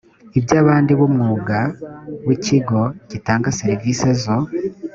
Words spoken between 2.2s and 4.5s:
w ikigo gitanga serivisi zo